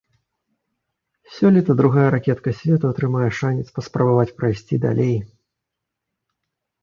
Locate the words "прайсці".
4.39-4.75